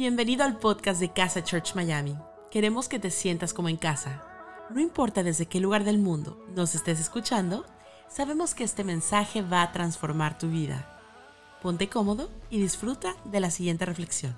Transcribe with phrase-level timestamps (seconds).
[0.00, 2.16] Bienvenido al podcast de Casa Church Miami.
[2.50, 4.24] Queremos que te sientas como en casa.
[4.70, 7.66] No importa desde qué lugar del mundo nos estés escuchando,
[8.08, 10.98] sabemos que este mensaje va a transformar tu vida.
[11.60, 14.34] Ponte cómodo y disfruta de la siguiente reflexión.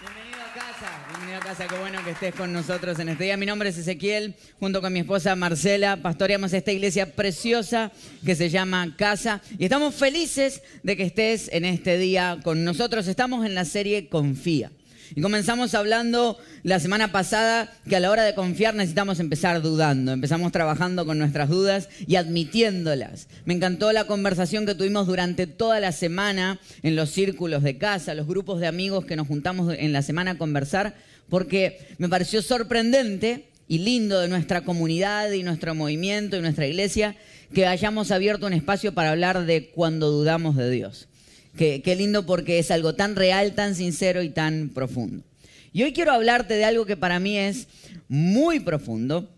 [0.00, 3.36] Bienvenido a casa, bienvenido a casa, qué bueno que estés con nosotros en este día.
[3.36, 7.90] Mi nombre es Ezequiel, junto con mi esposa Marcela, pastoreamos esta iglesia preciosa
[8.24, 13.08] que se llama Casa y estamos felices de que estés en este día con nosotros.
[13.08, 14.70] Estamos en la serie Confía.
[15.14, 20.12] Y comenzamos hablando la semana pasada que a la hora de confiar necesitamos empezar dudando.
[20.12, 23.28] Empezamos trabajando con nuestras dudas y admitiéndolas.
[23.44, 28.14] Me encantó la conversación que tuvimos durante toda la semana en los círculos de casa,
[28.14, 30.94] los grupos de amigos que nos juntamos en la semana a conversar,
[31.28, 37.16] porque me pareció sorprendente y lindo de nuestra comunidad y nuestro movimiento y nuestra iglesia
[37.54, 41.08] que hayamos abierto un espacio para hablar de cuando dudamos de Dios.
[41.56, 45.24] Qué, lindo porque es algo tan real, tan sincero y tan profundo.
[45.72, 47.68] Y hoy quiero hablarte de algo que para mí es
[48.08, 49.30] muy profundo,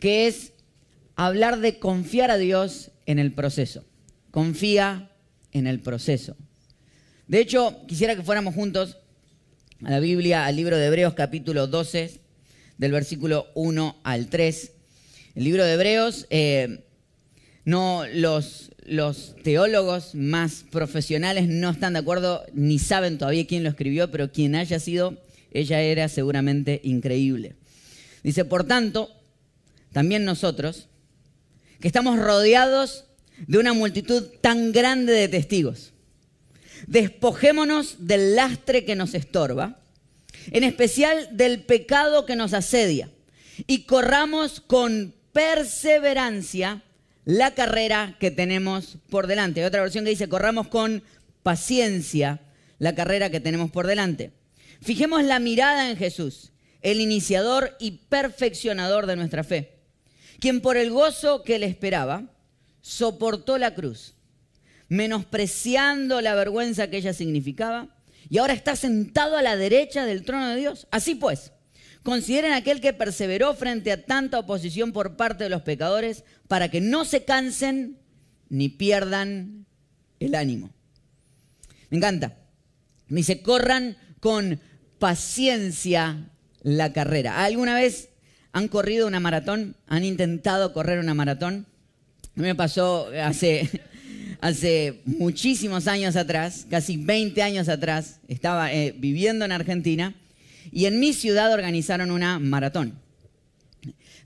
[0.00, 0.52] que es
[1.14, 3.84] hablar de confiar a Dios en el proceso.
[4.30, 5.10] Confía
[5.52, 6.36] en el proceso.
[7.26, 8.96] De hecho, quisiera que fuéramos juntos
[9.84, 12.20] a la Biblia, al libro de Hebreos capítulo 12,
[12.78, 14.72] del versículo 1 al 3.
[15.34, 16.84] El libro de Hebreos, eh,
[17.64, 23.70] no los los teólogos más profesionales no están de acuerdo ni saben todavía quién lo
[23.70, 27.56] escribió, pero quien haya sido, ella era seguramente increíble.
[28.22, 29.10] Dice, por tanto,
[29.92, 30.88] también nosotros,
[31.80, 33.04] que estamos rodeados
[33.46, 35.92] de una multitud tan grande de testigos,
[36.86, 39.80] despojémonos del lastre que nos estorba,
[40.50, 43.10] en especial del pecado que nos asedia,
[43.66, 46.82] y corramos con perseverancia
[47.28, 49.60] la carrera que tenemos por delante.
[49.60, 51.02] Hay otra versión que dice, corramos con
[51.42, 52.40] paciencia
[52.78, 54.32] la carrera que tenemos por delante.
[54.80, 59.76] Fijemos la mirada en Jesús, el iniciador y perfeccionador de nuestra fe,
[60.40, 62.22] quien por el gozo que le esperaba,
[62.80, 64.14] soportó la cruz,
[64.88, 67.88] menospreciando la vergüenza que ella significaba,
[68.30, 70.86] y ahora está sentado a la derecha del trono de Dios.
[70.90, 71.52] Así pues,
[72.02, 76.80] Consideren aquel que perseveró frente a tanta oposición por parte de los pecadores para que
[76.80, 77.98] no se cansen
[78.48, 79.66] ni pierdan
[80.20, 80.70] el ánimo.
[81.90, 82.36] Me encanta.
[83.08, 84.60] Dice, corran con
[84.98, 86.30] paciencia
[86.62, 87.44] la carrera.
[87.44, 88.10] ¿Alguna vez
[88.52, 89.76] han corrido una maratón?
[89.86, 91.66] ¿Han intentado correr una maratón?
[92.36, 93.68] A mí me pasó hace,
[94.40, 100.14] hace muchísimos años atrás, casi 20 años atrás, estaba eh, viviendo en Argentina
[100.72, 102.98] y en mi ciudad organizaron una maratón.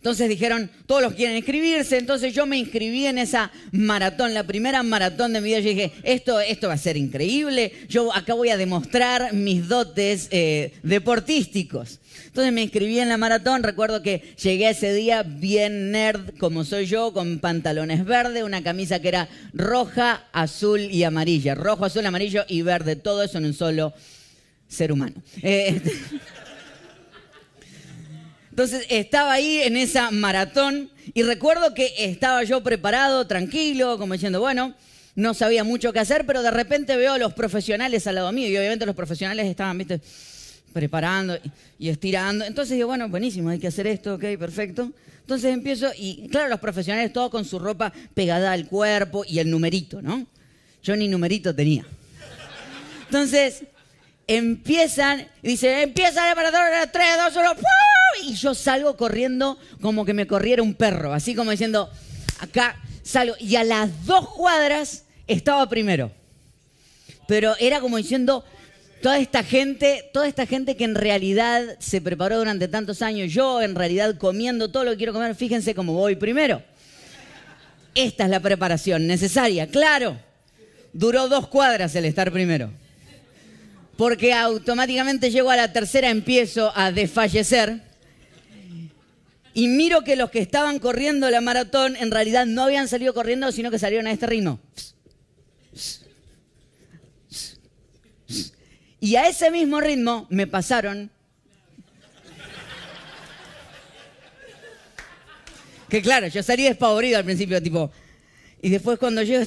[0.03, 4.83] Entonces dijeron, todos los quieren inscribirse, entonces yo me inscribí en esa maratón, la primera
[4.83, 5.61] maratón de mi vida.
[5.61, 10.27] Yo dije, esto, esto va a ser increíble, yo acá voy a demostrar mis dotes
[10.33, 12.01] eh, deportísticos.
[12.27, 16.87] Entonces me inscribí en la maratón, recuerdo que llegué ese día bien nerd como soy
[16.87, 21.55] yo, con pantalones verdes, una camisa que era roja, azul y amarilla.
[21.55, 23.95] Rojo, azul, amarillo y verde, todo eso en un solo
[24.73, 25.15] ser humano.
[25.43, 25.81] Eh,
[28.51, 34.41] entonces estaba ahí en esa maratón y recuerdo que estaba yo preparado, tranquilo, como diciendo,
[34.41, 34.75] bueno,
[35.15, 38.49] no sabía mucho qué hacer, pero de repente veo a los profesionales al lado mío
[38.49, 40.01] y obviamente los profesionales estaban, viste,
[40.73, 41.39] preparando
[41.79, 42.45] y estirando.
[42.45, 44.91] Entonces digo, bueno, buenísimo, hay que hacer esto, ok, perfecto.
[45.21, 49.51] Entonces empiezo y claro, los profesionales todos con su ropa pegada al cuerpo y el
[49.51, 50.27] numerito, ¿no?
[50.83, 51.87] Yo ni numerito tenía.
[53.07, 53.65] Entonces,
[54.27, 56.61] empiezan, dice, empieza el maratón,
[56.91, 57.55] 3, 2, 1,
[58.23, 61.91] y yo salgo corriendo como que me corriera un perro, así como diciendo,
[62.39, 66.13] acá salgo, y a las dos cuadras estaba primero.
[67.27, 68.45] Pero era como diciendo,
[69.01, 73.63] toda esta gente, toda esta gente que en realidad se preparó durante tantos años, yo
[73.63, 76.63] en realidad comiendo todo lo que quiero comer, fíjense cómo voy primero.
[77.95, 80.19] Esta es la preparación necesaria, claro.
[80.95, 82.71] Duró dos cuadras el estar primero
[83.97, 87.83] porque automáticamente llego a la tercera, empiezo a desfallecer.
[89.55, 93.53] Y miro que los que estaban corriendo la maratón en realidad no habían salido corriendo,
[93.53, 94.61] sino que salieron a este ritmo.
[98.99, 101.11] Y a ese mismo ritmo me pasaron.
[105.89, 107.91] Que claro, yo salí despavorido al principio, tipo.
[108.63, 109.45] Y después cuando llego,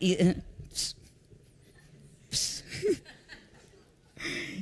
[0.00, 0.16] y,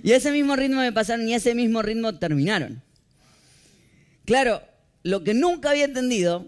[0.03, 2.83] Y ese mismo ritmo me pasaron y ese mismo ritmo terminaron.
[4.25, 4.63] Claro,
[5.03, 6.47] lo que nunca había entendido,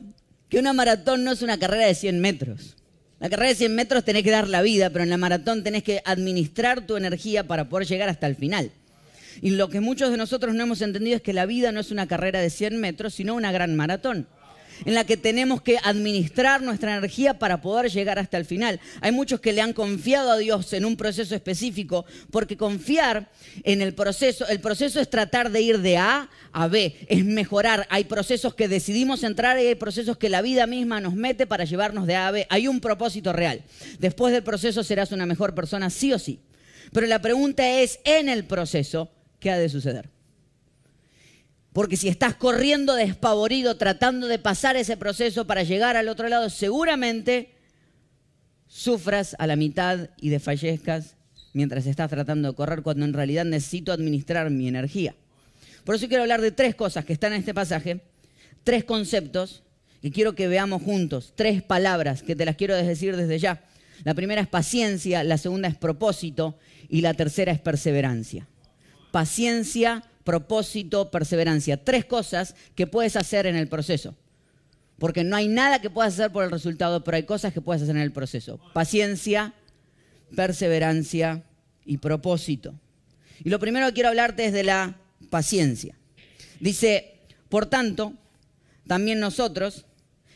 [0.48, 2.76] que una maratón no es una carrera de 100 metros.
[3.20, 5.82] La carrera de 100 metros tenés que dar la vida, pero en la maratón tenés
[5.82, 8.70] que administrar tu energía para poder llegar hasta el final.
[9.40, 11.90] Y lo que muchos de nosotros no hemos entendido es que la vida no es
[11.90, 14.26] una carrera de 100 metros, sino una gran maratón
[14.84, 18.80] en la que tenemos que administrar nuestra energía para poder llegar hasta el final.
[19.00, 23.30] Hay muchos que le han confiado a Dios en un proceso específico, porque confiar
[23.64, 27.86] en el proceso, el proceso es tratar de ir de A a B, es mejorar.
[27.90, 31.64] Hay procesos que decidimos entrar y hay procesos que la vida misma nos mete para
[31.64, 32.46] llevarnos de A a B.
[32.50, 33.62] Hay un propósito real.
[33.98, 36.40] Después del proceso serás una mejor persona, sí o sí.
[36.92, 40.10] Pero la pregunta es, en el proceso, ¿qué ha de suceder?
[41.72, 46.50] Porque si estás corriendo despavorido tratando de pasar ese proceso para llegar al otro lado,
[46.50, 47.54] seguramente
[48.68, 51.16] sufras a la mitad y desfallezcas
[51.52, 55.14] mientras estás tratando de correr cuando en realidad necesito administrar mi energía.
[55.84, 58.02] Por eso quiero hablar de tres cosas que están en este pasaje,
[58.64, 59.62] tres conceptos
[60.00, 63.64] que quiero que veamos juntos, tres palabras que te las quiero decir desde ya.
[64.04, 66.58] La primera es paciencia, la segunda es propósito
[66.88, 68.48] y la tercera es perseverancia.
[69.12, 71.82] Paciencia, propósito, perseverancia.
[71.82, 74.14] Tres cosas que puedes hacer en el proceso.
[74.98, 77.82] Porque no hay nada que puedas hacer por el resultado, pero hay cosas que puedes
[77.82, 78.60] hacer en el proceso.
[78.72, 79.54] Paciencia,
[80.36, 81.42] perseverancia
[81.84, 82.74] y propósito.
[83.42, 84.96] Y lo primero que quiero hablarte es de la
[85.30, 85.96] paciencia.
[86.60, 88.12] Dice, por tanto,
[88.86, 89.86] también nosotros,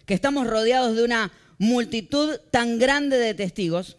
[0.04, 3.96] que estamos rodeados de una multitud tan grande de testigos,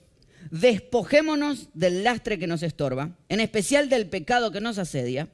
[0.52, 5.30] despojémonos del lastre que nos estorba, en especial del pecado que nos asedia,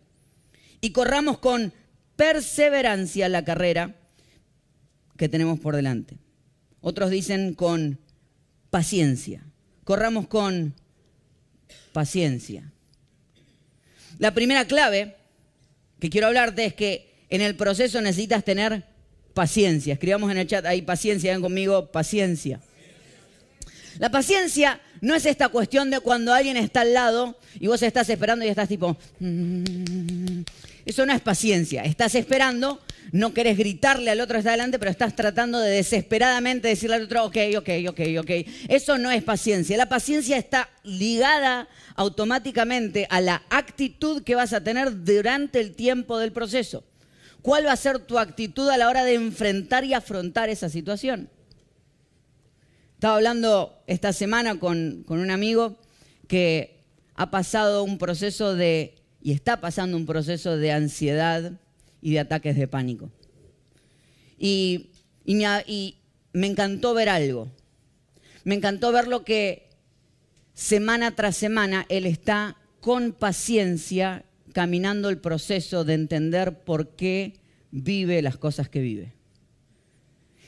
[0.83, 1.71] y corramos con
[2.17, 3.95] perseverancia la carrera
[5.15, 6.17] que tenemos por delante.
[6.81, 7.99] Otros dicen con
[8.69, 9.45] paciencia.
[9.85, 10.73] Corramos con
[11.93, 12.69] paciencia.
[14.19, 15.15] La primera clave
[16.01, 18.83] que quiero hablarte es que en el proceso necesitas tener
[19.33, 19.93] paciencia.
[19.93, 22.59] Escribamos en el chat ahí paciencia, ven conmigo, paciencia.
[23.99, 28.09] La paciencia no es esta cuestión de cuando alguien está al lado y vos estás
[28.09, 28.97] esperando y estás tipo...
[30.85, 31.83] Eso no es paciencia.
[31.83, 32.81] Estás esperando,
[33.11, 37.25] no querés gritarle al otro está adelante, pero estás tratando de desesperadamente decirle al otro,
[37.25, 38.31] ok, ok, ok, ok.
[38.67, 39.77] Eso no es paciencia.
[39.77, 46.17] La paciencia está ligada automáticamente a la actitud que vas a tener durante el tiempo
[46.17, 46.83] del proceso.
[47.41, 51.29] ¿Cuál va a ser tu actitud a la hora de enfrentar y afrontar esa situación?
[52.95, 55.77] Estaba hablando esta semana con, con un amigo
[56.27, 56.79] que
[57.15, 61.53] ha pasado un proceso de y está pasando un proceso de ansiedad
[62.01, 63.09] y de ataques de pánico.
[64.37, 64.89] Y,
[65.25, 67.49] me, encantó ver algo.
[68.43, 69.69] Me encantó ver lo que
[70.53, 77.39] semana tras semana él está con paciencia caminando el proceso de entender por qué
[77.71, 79.13] vive las cosas que vive.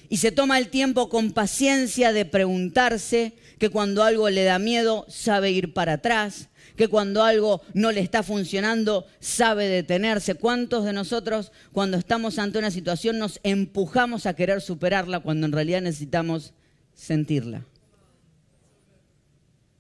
[0.10, 5.06] Y se toma el tiempo con paciencia de preguntarse que cuando algo le da miedo
[5.08, 10.36] sabe ir para atrás, que cuando algo no le está funcionando sabe detenerse.
[10.36, 15.54] ¿Cuántos de nosotros cuando estamos ante una situación nos empujamos a querer superarla cuando en
[15.54, 16.54] realidad necesitamos
[16.94, 17.64] sentirla?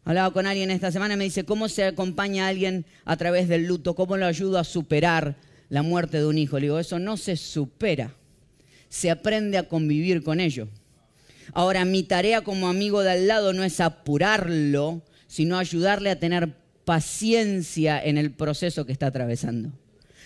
[0.05, 3.47] Hablaba con alguien esta semana y me dice, ¿cómo se acompaña a alguien a través
[3.47, 3.95] del luto?
[3.95, 5.35] ¿Cómo lo ayudo a superar
[5.67, 6.59] la muerte de un hijo?
[6.59, 8.13] Le digo, eso no se supera,
[8.87, 10.67] se aprende a convivir con ello.
[11.55, 16.53] Ahora, mi tarea como amigo de al lado no es apurarlo, sino ayudarle a tener
[16.83, 19.71] paciencia en el proceso que está atravesando.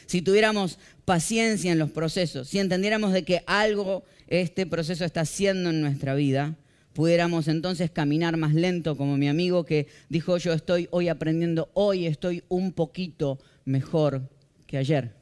[0.08, 5.70] Si tuviéramos paciencia en los procesos, si entendiéramos de que algo este proceso está haciendo
[5.70, 6.56] en nuestra vida,
[6.94, 12.08] pudiéramos entonces caminar más lento como mi amigo que dijo yo estoy hoy aprendiendo, hoy
[12.08, 14.24] estoy un poquito mejor
[14.65, 15.13] que ayer.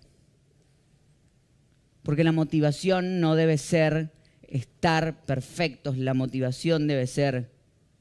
[2.01, 4.13] Porque la motivación no debe ser
[4.47, 7.49] estar perfectos, la motivación debe ser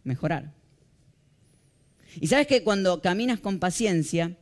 [0.04, 0.52] mejorar.
[2.20, 4.36] Y sabes que cuando caminas con paciencia,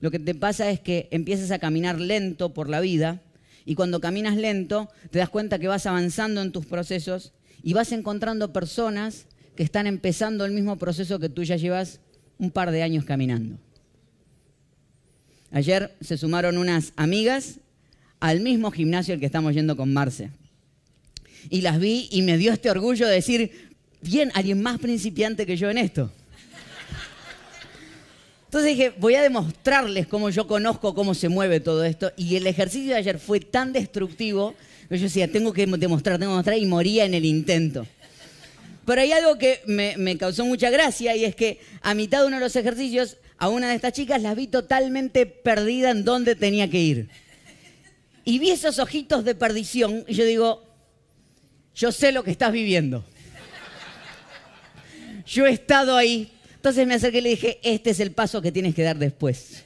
[0.00, 3.20] lo que te pasa es que empiezas a caminar lento por la vida
[3.64, 7.92] y cuando caminas lento te das cuenta que vas avanzando en tus procesos y vas
[7.92, 9.26] encontrando personas
[9.56, 12.00] que están empezando el mismo proceso que tú ya llevas
[12.38, 13.58] un par de años caminando.
[15.50, 17.60] Ayer se sumaron unas amigas
[18.20, 20.30] al mismo gimnasio al que estamos yendo con Marce.
[21.50, 23.70] Y las vi y me dio este orgullo de decir,
[24.00, 26.10] bien, alguien más principiante que yo en esto.
[28.46, 32.12] Entonces dije, voy a demostrarles cómo yo conozco cómo se mueve todo esto.
[32.16, 34.54] Y el ejercicio de ayer fue tan destructivo
[34.88, 37.84] que yo decía, tengo que demostrar, tengo que demostrar, y moría en el intento.
[38.86, 42.26] Pero hay algo que me, me, causó mucha gracia y es que a mitad de
[42.28, 46.36] uno de los ejercicios, a una de estas chicas las vi totalmente perdida en dónde
[46.36, 47.08] tenía que ir.
[48.24, 50.63] Y vi esos ojitos de perdición y yo digo,
[51.74, 53.04] yo sé lo que estás viviendo.
[55.26, 56.30] yo he estado ahí.
[56.54, 59.64] Entonces me acerqué y le dije, este es el paso que tienes que dar después.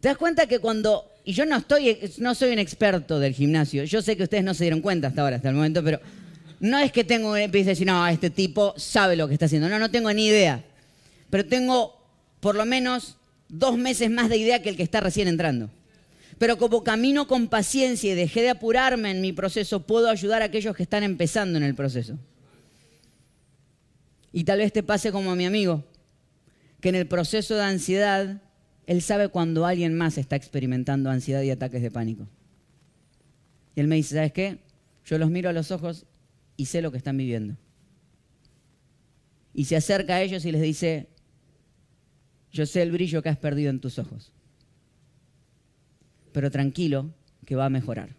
[0.00, 3.84] ¿Te das cuenta que cuando, y yo no estoy, no soy un experto del gimnasio,
[3.84, 6.00] yo sé que ustedes no se dieron cuenta hasta ahora, hasta el momento, pero
[6.58, 9.68] no es que tengo, empiece a decir, no, este tipo sabe lo que está haciendo.
[9.68, 10.64] No, no tengo ni idea.
[11.30, 11.96] Pero tengo
[12.40, 13.16] por lo menos
[13.48, 15.70] dos meses más de idea que el que está recién entrando.
[16.42, 20.46] Pero como camino con paciencia y dejé de apurarme en mi proceso, puedo ayudar a
[20.46, 22.18] aquellos que están empezando en el proceso.
[24.32, 25.84] Y tal vez te pase como a mi amigo,
[26.80, 28.42] que en el proceso de ansiedad,
[28.88, 32.26] él sabe cuando alguien más está experimentando ansiedad y ataques de pánico.
[33.76, 34.58] Y él me dice, ¿sabes qué?
[35.04, 36.06] Yo los miro a los ojos
[36.56, 37.56] y sé lo que están viviendo.
[39.54, 41.08] Y se acerca a ellos y les dice,
[42.50, 44.32] yo sé el brillo que has perdido en tus ojos,
[46.32, 47.10] pero tranquilo
[47.44, 48.16] que va a mejorar.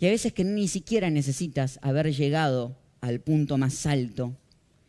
[0.00, 4.36] Y hay veces que ni siquiera necesitas haber llegado al punto más alto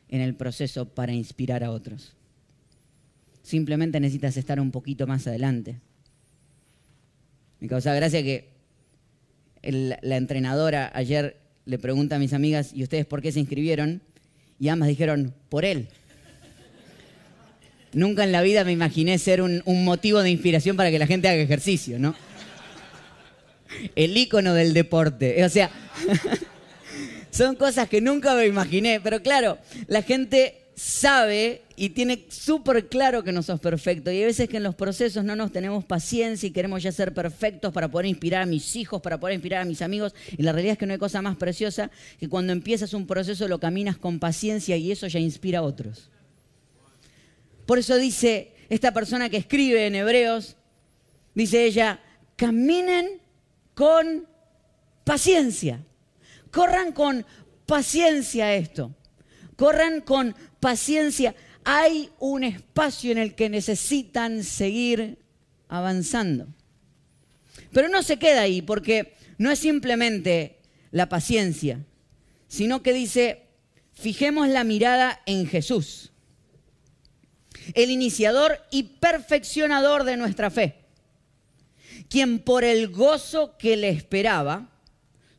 [0.10, 2.14] en el proceso para inspirar a otros.
[3.44, 5.80] Simplemente necesitas estar un poquito más adelante.
[7.60, 8.50] Me causa gracia que
[9.62, 14.02] la entrenadora ayer le pregunta a mis amigas, ¿y ustedes por qué se inscribieron?
[14.60, 15.90] Y ambas dijeron, por él.
[17.96, 21.30] Nunca en la vida me imaginé ser un, motivo de inspiración para que la gente
[21.30, 22.14] haga ejercicio, ¿no?
[23.96, 25.42] El ícono del deporte.
[25.46, 25.72] O sea,
[27.32, 29.00] son cosas que nunca me imaginé.
[29.00, 34.12] Pero claro, la gente sabe y tiene súper claro que no sos perfecto.
[34.12, 37.14] Y hay veces que en los procesos no nos tenemos paciencia y queremos ya ser
[37.14, 40.14] perfectos para poder inspirar a mis hijos, para poder inspirar a mis amigos.
[40.38, 43.48] Y la realidad es que no hay cosa más preciosa que cuando empiezas un proceso
[43.48, 46.10] lo caminas con paciencia y eso ya inspira a otros.
[47.66, 50.56] Por eso dice esta persona que escribe en Hebreos,
[51.34, 52.00] dice ella,
[52.36, 53.22] caminen
[53.74, 54.28] con
[55.04, 55.84] paciencia,
[56.52, 57.26] corran con
[57.66, 58.96] paciencia esto,
[59.56, 61.36] corran con paciencia.
[61.64, 65.18] Hay un espacio en el que necesitan seguir
[65.68, 66.48] avanzando.
[67.72, 70.60] Pero no se queda ahí, porque no es simplemente
[70.92, 71.84] la paciencia,
[72.48, 73.48] sino que dice,
[73.94, 76.12] fijemos la mirada en Jesús
[77.74, 80.76] el iniciador y perfeccionador de nuestra fe,
[82.10, 84.70] quien por el gozo que le esperaba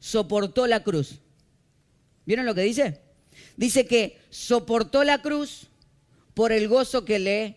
[0.00, 1.21] soportó la cruz.
[2.25, 3.00] ¿Vieron lo que dice?
[3.56, 5.68] Dice que soportó la cruz
[6.35, 7.56] por el gozo que le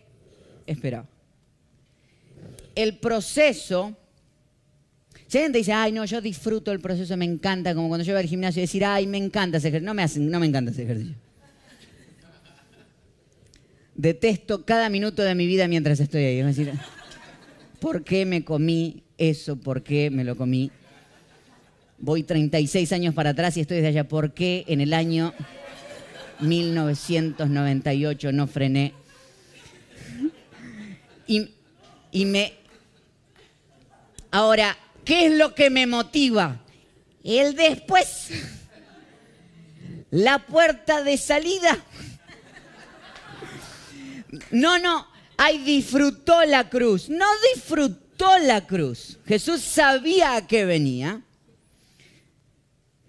[0.66, 1.06] esperaba.
[2.74, 3.96] El proceso
[5.30, 8.14] si alguien te dice, ay, no, yo disfruto el proceso, me encanta, como cuando yo
[8.14, 9.86] voy al gimnasio y decir, ay, me encanta ese ejercicio.
[9.86, 11.14] No me, no me encanta ese ejercicio.
[14.00, 16.38] Detesto cada minuto de mi vida mientras estoy ahí.
[16.38, 16.72] Es decir,
[17.80, 19.56] ¿por qué me comí eso?
[19.56, 20.70] ¿Por qué me lo comí?
[21.98, 24.08] Voy 36 años para atrás y estoy desde allá.
[24.08, 25.34] ¿Por qué en el año
[26.40, 28.94] 1998 no frené?
[31.26, 31.50] Y,
[32.10, 32.54] y me...
[34.30, 36.64] Ahora, ¿qué es lo que me motiva?
[37.22, 38.30] El después.
[40.10, 41.76] La puerta de salida
[44.50, 45.06] no, no,
[45.36, 47.08] ay, disfrutó la cruz.
[47.08, 49.18] No disfrutó la cruz.
[49.26, 51.22] Jesús sabía a qué venía.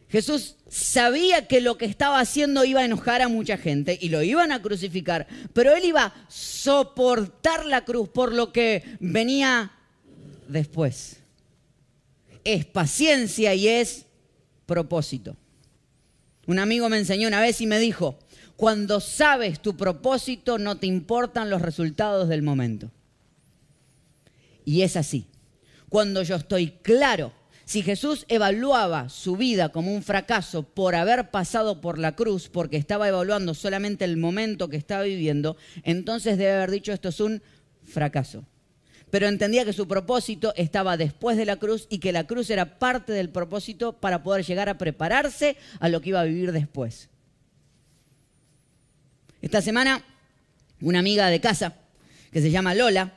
[0.09, 4.21] Jesús sabía que lo que estaba haciendo iba a enojar a mucha gente y lo
[4.21, 9.71] iban a crucificar, pero él iba a soportar la cruz por lo que venía
[10.47, 11.17] después.
[12.43, 14.05] Es paciencia y es
[14.65, 15.37] propósito.
[16.45, 18.19] Un amigo me enseñó una vez y me dijo,
[18.61, 22.91] cuando sabes tu propósito, no te importan los resultados del momento.
[24.65, 25.25] Y es así.
[25.89, 27.33] Cuando yo estoy claro,
[27.65, 32.77] si Jesús evaluaba su vida como un fracaso por haber pasado por la cruz, porque
[32.77, 37.41] estaba evaluando solamente el momento que estaba viviendo, entonces debe haber dicho esto es un
[37.81, 38.45] fracaso.
[39.09, 42.77] Pero entendía que su propósito estaba después de la cruz y que la cruz era
[42.77, 47.09] parte del propósito para poder llegar a prepararse a lo que iba a vivir después.
[49.41, 50.03] Esta semana,
[50.81, 51.75] una amiga de casa,
[52.31, 53.13] que se llama Lola,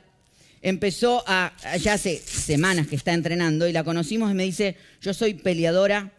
[0.61, 5.13] empezó a, ya hace semanas que está entrenando y la conocimos y me dice, yo
[5.13, 6.11] soy peleadora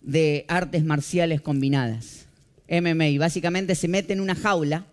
[0.00, 2.26] de artes marciales combinadas,
[2.68, 4.84] MMA, básicamente se mete en una jaula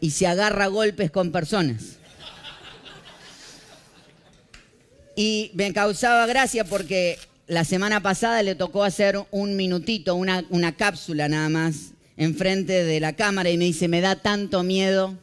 [0.00, 1.96] y se agarra golpes con personas.
[5.16, 10.76] Y me causaba gracia porque la semana pasada le tocó hacer un minutito, una, una
[10.76, 15.16] cápsula nada más, enfrente de la cámara y me dice, me da tanto miedo.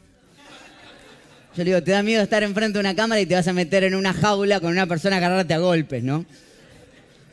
[1.54, 3.52] Yo le digo, te da miedo estar enfrente de una cámara y te vas a
[3.52, 6.26] meter en una jaula con una persona a agarrarte a golpes, ¿no?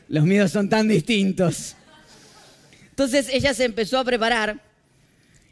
[0.08, 1.76] Los miedos son tan distintos.
[2.90, 4.60] Entonces ella se empezó a preparar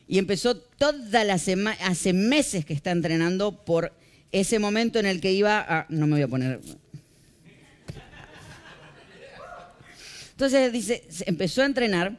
[0.07, 3.93] y empezó toda la semana, hace meses que está entrenando por
[4.31, 5.87] ese momento en el que iba a...
[5.89, 6.61] No me voy a poner...
[10.33, 12.19] Entonces dice, empezó a entrenar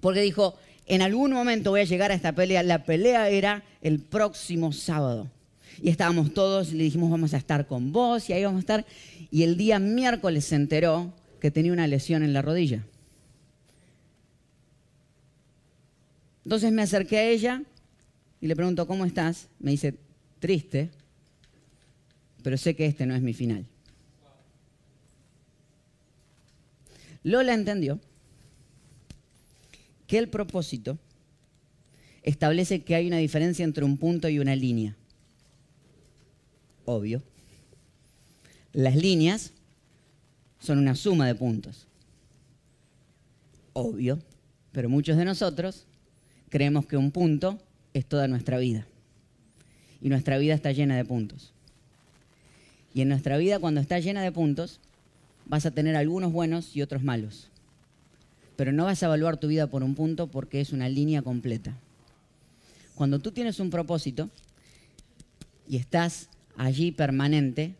[0.00, 2.62] porque dijo, en algún momento voy a llegar a esta pelea.
[2.62, 5.30] La pelea era el próximo sábado.
[5.80, 8.86] Y estábamos todos, le dijimos, vamos a estar con vos, y ahí vamos a estar.
[9.30, 12.84] Y el día miércoles se enteró que tenía una lesión en la rodilla.
[16.44, 17.62] Entonces me acerqué a ella
[18.40, 19.48] y le pregunto, ¿cómo estás?
[19.60, 19.94] Me dice,
[20.40, 20.90] triste,
[22.42, 23.64] pero sé que este no es mi final.
[27.22, 28.00] Lola entendió
[30.12, 30.98] que el propósito
[32.22, 34.94] establece que hay una diferencia entre un punto y una línea.
[36.84, 37.22] Obvio.
[38.74, 39.52] Las líneas
[40.60, 41.86] son una suma de puntos.
[43.72, 44.18] Obvio.
[44.72, 45.86] Pero muchos de nosotros
[46.50, 47.58] creemos que un punto
[47.94, 48.86] es toda nuestra vida.
[50.02, 51.54] Y nuestra vida está llena de puntos.
[52.92, 54.78] Y en nuestra vida, cuando está llena de puntos,
[55.46, 57.48] vas a tener algunos buenos y otros malos.
[58.62, 61.76] Pero no vas a evaluar tu vida por un punto porque es una línea completa.
[62.94, 64.30] Cuando tú tienes un propósito
[65.66, 67.74] y estás allí permanente,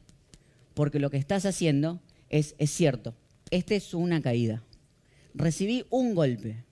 [0.75, 3.15] porque lo que estás haciendo es, es cierto,
[3.53, 4.61] esta es una caída.
[5.35, 6.65] Recibí un golpe,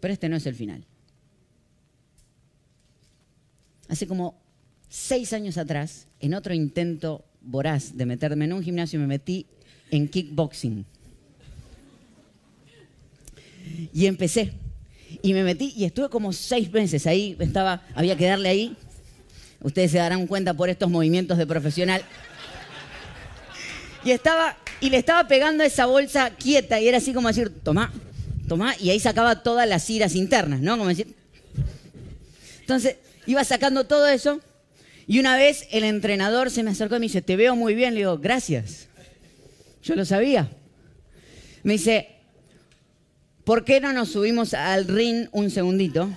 [0.00, 0.84] pero este no es el final.
[3.86, 4.34] Hace como
[4.88, 9.46] seis años atrás, en otro intento voraz de meterme en un gimnasio, me metí
[9.92, 10.97] en kickboxing.
[13.92, 14.52] Y empecé.
[15.22, 17.36] Y me metí y estuve como seis meses ahí.
[17.38, 18.76] Estaba, había que darle ahí.
[19.60, 22.02] Ustedes se darán cuenta por estos movimientos de profesional.
[24.04, 27.92] Y estaba, y le estaba pegando esa bolsa quieta y era así como decir, toma,
[28.46, 30.78] tomá, y ahí sacaba todas las iras internas, ¿no?
[30.78, 31.14] Como decir.
[32.60, 32.96] Entonces,
[33.26, 34.40] iba sacando todo eso,
[35.08, 37.94] y una vez el entrenador se me acercó y me dice, te veo muy bien.
[37.94, 38.88] Le digo, gracias.
[39.82, 40.50] Yo lo sabía.
[41.62, 42.10] Me dice,
[43.48, 46.10] ¿por qué no nos subimos al ring un segundito?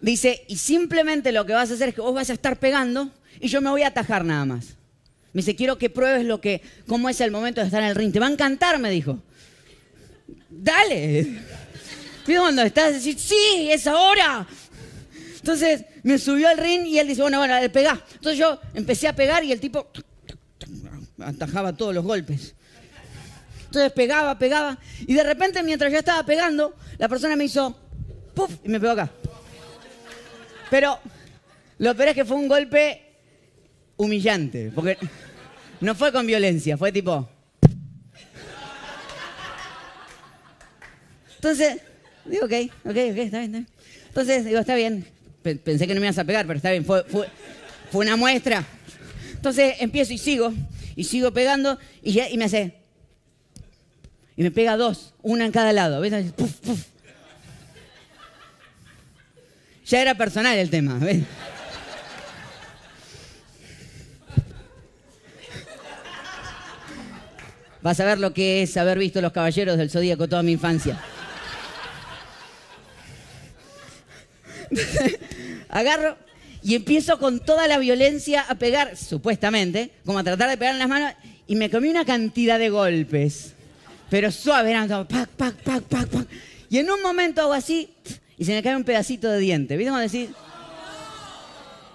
[0.00, 3.08] Dice, y simplemente lo que vas a hacer es que vos vas a estar pegando
[3.38, 4.74] y yo me voy a atajar nada más.
[5.32, 7.94] Me dice, quiero que pruebes lo que, cómo es el momento de estar en el
[7.94, 8.12] ring.
[8.12, 9.22] Te va a encantar, me dijo
[10.50, 11.38] dale.
[12.26, 14.44] Pido cuando estás, decir, sí, es ahora.
[15.36, 18.04] Entonces me subió al ring y él dice, bueno, bueno, le pegá.
[18.14, 19.86] Entonces yo empecé a pegar y el tipo
[21.20, 22.56] atajaba todos los golpes.
[23.72, 24.78] Entonces pegaba, pegaba.
[25.06, 27.74] Y de repente, mientras yo estaba pegando, la persona me hizo,
[28.34, 28.50] ¡puf!
[28.62, 29.10] y me pegó acá.
[30.68, 30.98] Pero
[31.78, 33.00] lo peor es que fue un golpe
[33.96, 34.98] humillante, porque
[35.80, 37.26] no fue con violencia, fue tipo,
[41.36, 41.78] Entonces,
[42.26, 42.52] digo, ok,
[42.84, 43.66] ok, ok, está bien,
[44.08, 45.06] Entonces, digo, está bien.
[45.42, 47.26] Pensé que no me ibas a pegar, pero está bien, fue, fue,
[47.92, 48.66] una muestra.
[49.32, 50.52] Entonces empiezo y sigo,
[50.94, 52.81] y sigo pegando, y, ya, y me hace.
[54.36, 56.00] Y me pega dos, una en cada lado.
[56.00, 56.32] ¿Ves?
[56.32, 56.86] Puf, puf.
[59.86, 60.98] Ya era personal el tema.
[60.98, 61.22] ¿ves?
[67.82, 71.00] Vas a ver lo que es haber visto los caballeros del zodíaco toda mi infancia.
[75.68, 76.16] Agarro
[76.62, 80.78] y empiezo con toda la violencia a pegar, supuestamente, como a tratar de pegar en
[80.78, 81.12] las manos,
[81.48, 83.54] y me comí una cantidad de golpes.
[84.12, 86.28] Pero suave, eran pac, pac, pac, pac, pac.
[86.68, 87.94] Y en un momento hago así,
[88.36, 89.74] y se me cae un pedacito de diente.
[89.74, 90.34] ¿Viste cómo decir?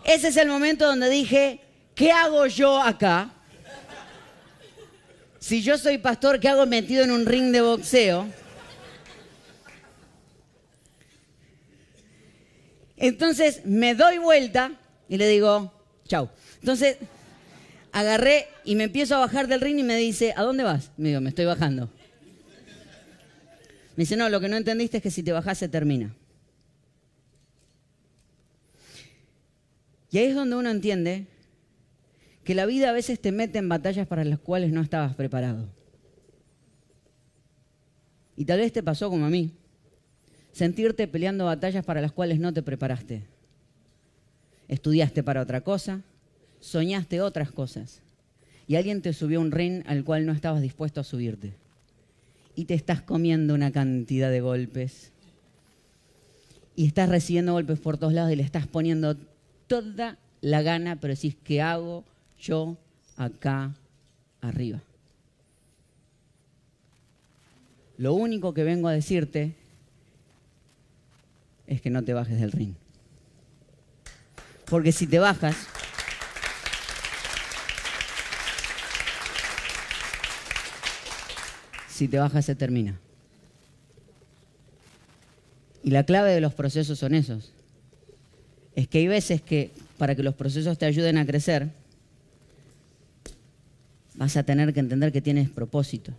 [0.03, 1.59] Ese es el momento donde dije,
[1.93, 3.29] ¿qué hago yo acá?
[5.37, 8.25] Si yo soy pastor, ¿qué hago metido en un ring de boxeo?
[12.95, 14.71] Entonces me doy vuelta
[15.07, 15.71] y le digo,
[16.07, 16.31] chau.
[16.61, 16.97] Entonces
[17.91, 20.89] agarré y me empiezo a bajar del ring y me dice, ¿a dónde vas?
[20.97, 21.91] Me digo, me estoy bajando.
[23.97, 26.15] Me dice, no, lo que no entendiste es que si te bajas se termina.
[30.11, 31.25] Y ahí es donde uno entiende
[32.43, 35.67] que la vida a veces te mete en batallas para las cuales no estabas preparado.
[38.35, 39.51] Y tal vez te pasó como a mí
[40.51, 43.23] sentirte peleando batallas para las cuales no te preparaste.
[44.67, 46.03] Estudiaste para otra cosa,
[46.59, 48.03] soñaste otras cosas
[48.67, 51.66] y alguien te subió un ring al cual no estabas dispuesto a subirte.
[52.57, 55.13] Y te estás comiendo una cantidad de golpes.
[56.75, 59.15] Y estás recibiendo golpes por todos lados y le estás poniendo
[59.67, 62.03] toda la gana, pero decís, ¿qué hago
[62.37, 62.75] yo
[63.15, 63.73] acá
[64.41, 64.81] arriba?
[67.97, 69.55] lo único que vengo a decirte
[71.65, 72.73] es que no te bajes del ring.
[74.69, 75.55] Porque si te bajas,
[81.97, 82.99] si te bajas se termina.
[85.83, 87.51] Y la clave de los procesos son esos.
[88.75, 91.69] Es que hay veces que para que los procesos te ayuden a crecer,
[94.13, 96.13] vas a tener que entender que tienes propósito.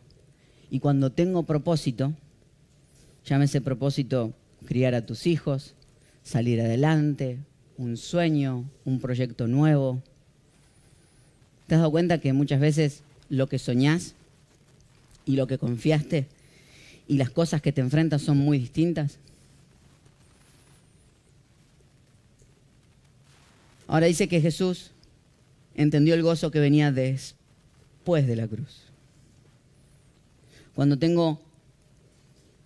[0.68, 2.12] Y cuando tengo propósito,
[3.24, 4.32] llámese propósito
[4.66, 5.74] criar a tus hijos,
[6.24, 7.38] salir adelante,
[7.76, 10.02] un sueño, un proyecto nuevo.
[11.68, 14.16] ¿Te has dado cuenta que muchas veces lo que soñás
[15.28, 16.26] y lo que confiaste
[17.06, 19.18] y las cosas que te enfrentas son muy distintas?
[23.86, 24.90] Ahora dice que Jesús
[25.74, 28.84] entendió el gozo que venía después de la cruz.
[30.74, 31.40] Cuando tengo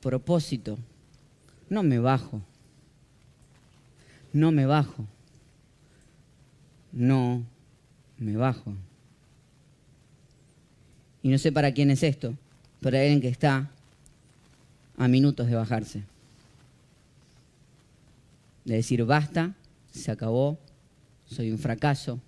[0.00, 0.78] propósito,
[1.68, 2.42] no me bajo.
[4.32, 5.04] No me bajo.
[6.92, 7.44] No
[8.18, 8.72] me bajo.
[11.24, 12.36] Y no sé para quién es esto,
[12.90, 13.70] hay alguien que está
[14.96, 16.02] a minutos de bajarse.
[18.64, 19.54] De decir, basta,
[19.92, 20.58] se acabó,
[21.26, 22.20] soy un fracaso.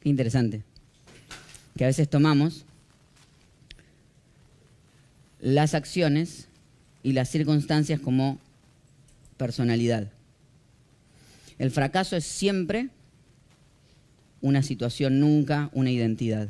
[0.00, 0.62] Qué interesante.
[1.76, 2.64] Que a veces tomamos
[5.40, 6.48] las acciones
[7.02, 8.38] y las circunstancias como
[9.36, 10.08] personalidad.
[11.58, 12.88] El fracaso es siempre
[14.40, 16.48] una situación, nunca una identidad.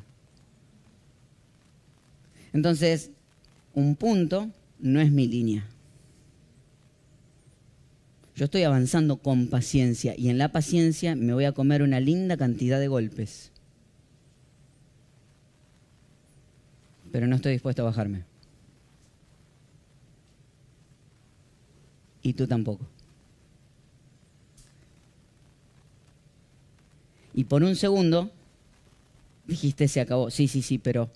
[2.52, 3.10] Entonces,
[3.74, 5.66] un punto no es mi línea.
[8.34, 12.36] Yo estoy avanzando con paciencia y en la paciencia me voy a comer una linda
[12.36, 13.50] cantidad de golpes.
[17.10, 18.24] Pero no estoy dispuesto a bajarme.
[22.22, 22.86] y tú tampoco.
[27.34, 28.30] Y por un segundo
[29.46, 30.30] dijiste, se acabó.
[30.30, 31.10] Sí, sí, sí, pero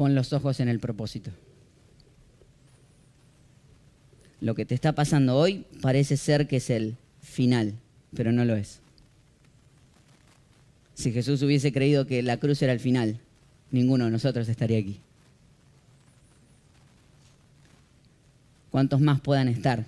[0.00, 1.30] pon los ojos en el propósito.
[4.40, 7.74] Lo que te está pasando hoy parece ser que es el final,
[8.16, 8.80] pero no lo es.
[10.94, 13.18] Si Jesús hubiese creído que la cruz era el final,
[13.70, 15.00] ninguno de nosotros estaría aquí.
[18.70, 19.84] ¿Cuántos más puedan estar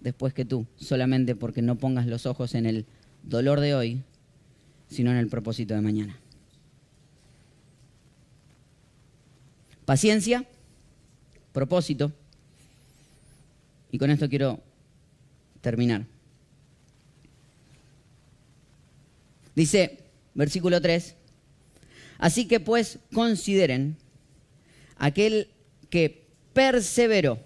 [0.00, 2.86] después que tú, solamente porque no pongas los ojos en el
[3.22, 4.02] dolor de hoy,
[4.90, 6.18] sino en el propósito de mañana.
[9.86, 10.44] Paciencia,
[11.52, 12.12] propósito,
[13.92, 14.60] y con esto quiero
[15.62, 16.04] terminar.
[19.54, 20.00] Dice,
[20.34, 21.14] versículo 3,
[22.18, 23.96] así que pues consideren
[24.98, 25.48] aquel
[25.88, 27.38] que perseveró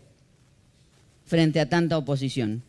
[1.27, 2.63] frente a tanta oposición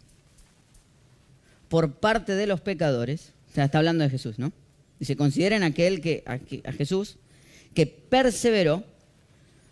[1.69, 4.51] por parte de los pecadores, o sea, está hablando de Jesús, ¿no?
[4.99, 6.33] Dice, consideren aquel que, a,
[6.69, 7.15] a Jesús
[7.73, 8.90] que perseveró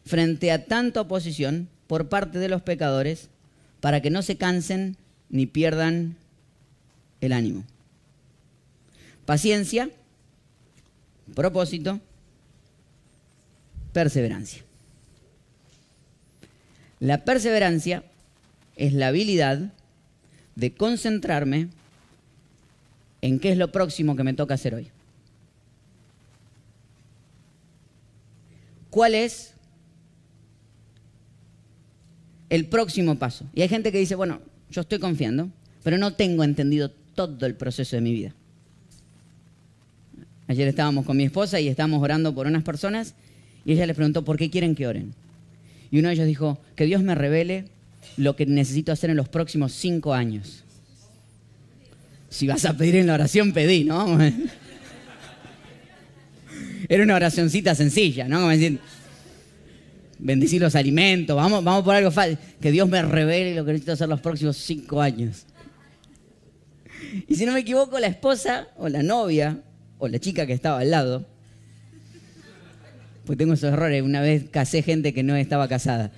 [0.09, 3.29] frente a tanta oposición por parte de los pecadores
[3.79, 4.97] para que no se cansen
[5.29, 6.15] ni pierdan
[7.21, 7.63] el ánimo.
[9.27, 9.91] Paciencia,
[11.35, 11.99] propósito,
[13.93, 14.63] perseverancia.
[16.99, 18.03] La perseverancia
[18.77, 19.71] es la habilidad
[20.55, 21.67] de concentrarme
[23.21, 24.89] en qué es lo próximo que me toca hacer hoy.
[28.89, 29.53] ¿Cuál es
[32.49, 33.45] el próximo paso?
[33.53, 35.49] Y hay gente que dice, bueno, yo estoy confiando,
[35.83, 38.33] pero no tengo entendido todo el proceso de mi vida.
[40.47, 43.13] Ayer estábamos con mi esposa y estábamos orando por unas personas
[43.65, 45.13] y ella les preguntó, ¿por qué quieren que oren?
[45.91, 47.65] Y uno de ellos dijo, que Dios me revele
[48.17, 50.63] lo que necesito hacer en los próximos cinco años.
[52.29, 54.17] Si vas a pedir en la oración, pedí, ¿no?
[56.89, 58.37] Era una oracioncita sencilla, ¿no?
[58.37, 58.79] Como decir,
[60.19, 62.37] bendecir los alimentos, vamos, vamos por algo fácil.
[62.61, 65.45] Que Dios me revele lo que necesito hacer los próximos cinco años.
[67.27, 69.59] Y si no me equivoco, la esposa o la novia
[69.97, 71.25] o la chica que estaba al lado,
[73.25, 76.11] pues tengo esos errores, una vez casé gente que no estaba casada.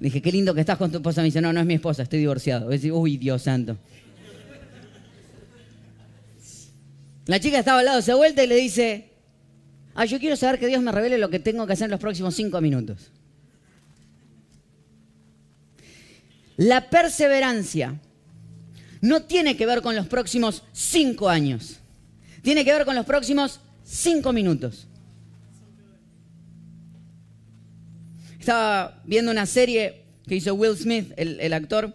[0.00, 1.20] Dije, qué lindo que estás con tu esposa.
[1.20, 2.68] Me dice, no, no es mi esposa, estoy divorciado.
[2.68, 3.78] Uy, Dios santo.
[7.26, 9.08] La chica estaba al lado, se vuelta y le dice,
[9.94, 12.00] ah, yo quiero saber que Dios me revele lo que tengo que hacer en los
[12.00, 13.12] próximos cinco minutos.
[16.56, 18.00] La perseverancia
[19.00, 21.80] no tiene que ver con los próximos cinco años.
[22.42, 24.86] Tiene que ver con los próximos cinco minutos.
[28.38, 31.94] Estaba viendo una serie que hizo Will Smith, el, actor,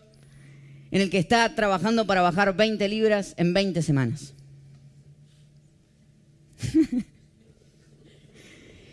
[0.92, 4.34] en el que está trabajando para bajar 20 libras en 20 semanas.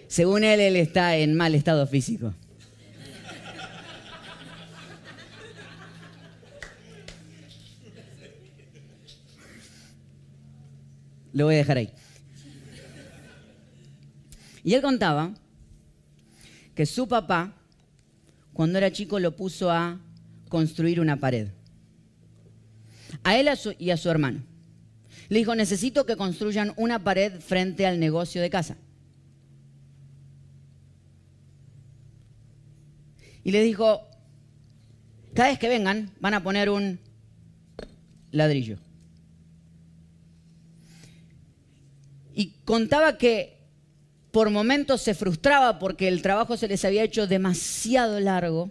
[0.09, 2.33] Según él, él está en mal estado físico.
[11.37, 11.93] Lo voy a dejar ahí.
[14.65, 15.35] Y él contaba
[16.75, 17.53] que su papá,
[18.55, 20.01] cuando era chico, lo puso a
[20.49, 21.49] construir una pared.
[23.23, 24.45] A él y a su hermano.
[25.29, 28.79] Le dijo, necesito que construyan una pared frente al negocio de casa.
[33.45, 34.01] Y le dijo,
[35.35, 36.99] cada vez que vengan van a poner un
[38.31, 38.79] ladrillo.
[42.39, 43.57] Y contaba que
[44.31, 48.71] por momentos se frustraba porque el trabajo se les había hecho demasiado largo,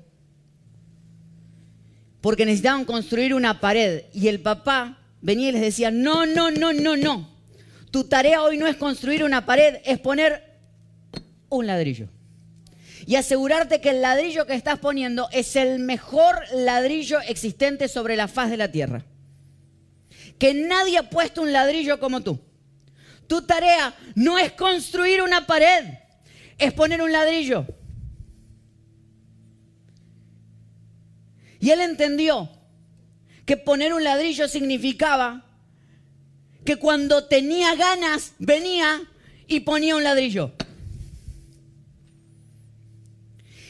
[2.21, 4.04] porque necesitaban construir una pared.
[4.13, 7.28] Y el papá venía y les decía, no, no, no, no, no.
[7.89, 10.43] Tu tarea hoy no es construir una pared, es poner
[11.49, 12.08] un ladrillo.
[13.08, 18.28] Y asegurarte que el ladrillo que estás poniendo es el mejor ladrillo existente sobre la
[18.28, 19.04] faz de la tierra.
[20.38, 22.39] Que nadie ha puesto un ladrillo como tú.
[23.27, 25.85] Tu tarea no es construir una pared,
[26.57, 27.65] es poner un ladrillo.
[31.59, 32.49] Y él entendió
[33.45, 35.45] que poner un ladrillo significaba
[36.63, 39.01] que cuando tenía ganas venía
[39.47, 40.51] y ponía un ladrillo.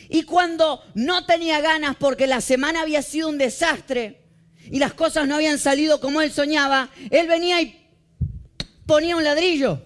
[0.09, 4.21] Y cuando no tenía ganas porque la semana había sido un desastre
[4.71, 7.84] y las cosas no habían salido como él soñaba, él venía y
[8.85, 9.81] ponía un ladrillo.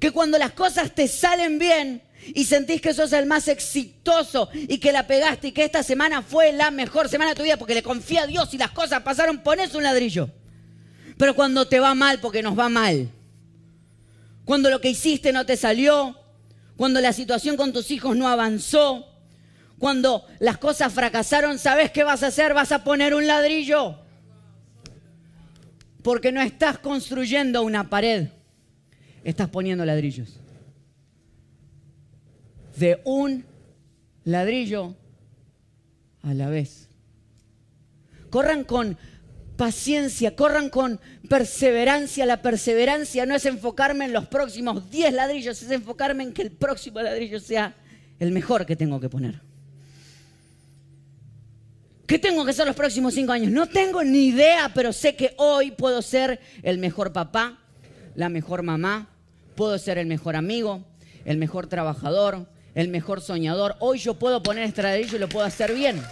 [0.00, 2.02] Que cuando las cosas te salen bien
[2.34, 6.22] y sentís que sos el más exitoso y que la pegaste y que esta semana
[6.22, 9.02] fue la mejor semana de tu vida porque le confía a Dios y las cosas
[9.02, 10.30] pasaron, pones un ladrillo.
[11.16, 13.10] Pero cuando te va mal, porque nos va mal.
[14.44, 16.16] Cuando lo que hiciste no te salió,
[16.76, 19.04] cuando la situación con tus hijos no avanzó,
[19.78, 22.54] cuando las cosas fracasaron, ¿sabes qué vas a hacer?
[22.54, 23.98] Vas a poner un ladrillo.
[26.08, 28.28] Porque no estás construyendo una pared,
[29.24, 30.40] estás poniendo ladrillos.
[32.78, 33.44] De un
[34.24, 34.96] ladrillo
[36.22, 36.88] a la vez.
[38.30, 38.96] Corran con
[39.58, 42.24] paciencia, corran con perseverancia.
[42.24, 46.52] La perseverancia no es enfocarme en los próximos 10 ladrillos, es enfocarme en que el
[46.52, 47.74] próximo ladrillo sea
[48.18, 49.47] el mejor que tengo que poner.
[52.08, 53.52] ¿Qué tengo que ser los próximos cinco años?
[53.52, 57.58] No tengo ni idea, pero sé que hoy puedo ser el mejor papá,
[58.14, 59.10] la mejor mamá,
[59.54, 60.82] puedo ser el mejor amigo,
[61.26, 63.76] el mejor trabajador, el mejor soñador.
[63.80, 66.02] Hoy yo puedo poner ladrillo y lo puedo hacer bien.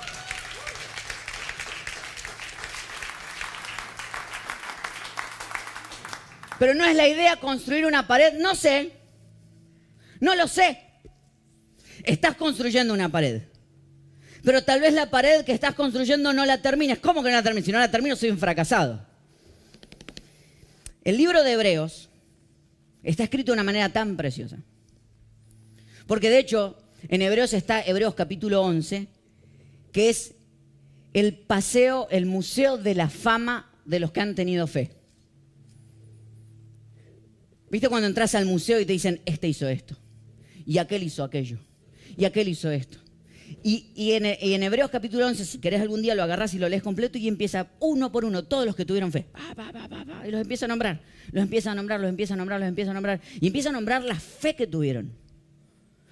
[6.58, 8.92] Pero no es la idea construir una pared, no sé,
[10.20, 10.78] no lo sé.
[12.04, 13.55] Estás construyendo una pared
[14.46, 17.00] pero tal vez la pared que estás construyendo no la termines.
[17.00, 17.64] ¿Cómo que no la termines?
[17.64, 19.04] Si no la termino, soy un fracasado.
[21.02, 22.10] El libro de Hebreos
[23.02, 24.58] está escrito de una manera tan preciosa.
[26.06, 26.78] Porque de hecho,
[27.08, 29.08] en Hebreos está Hebreos capítulo 11,
[29.90, 30.36] que es
[31.12, 34.92] el paseo, el museo de la fama de los que han tenido fe.
[37.68, 39.96] ¿Viste cuando entras al museo y te dicen, este hizo esto,
[40.64, 41.58] y aquel hizo aquello,
[42.16, 43.05] y aquel hizo esto?
[43.68, 47.18] Y, en, Hebreos capítulo 11, si querés algún día lo agarrás y lo lees completo
[47.18, 49.26] y empieza uno por uno, todos los que tuvieron fe.
[50.24, 51.00] y los empieza a nombrar,
[51.32, 53.20] los empieza a nombrar, los empieza a nombrar, los empieza a nombrar.
[53.40, 55.10] Y empieza a nombrar la fe que tuvieron.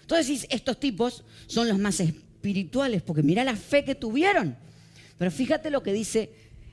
[0.00, 4.56] Entonces estos tipos son los más espirituales, porque mira la fe que tuvieron.
[5.16, 6.32] Pero fíjate lo que dice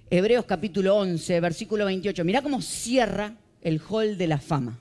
[0.09, 2.25] Hebreos capítulo 11, versículo 28.
[2.25, 4.79] Mira cómo cierra el hall de la fama.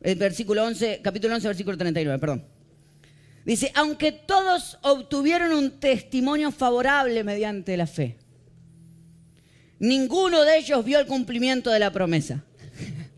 [0.00, 2.51] El versículo 11, capítulo 11, versículo 39, perdón.
[3.44, 8.18] Dice, aunque todos obtuvieron un testimonio favorable mediante la fe,
[9.78, 12.44] ninguno de ellos vio el cumplimiento de la promesa.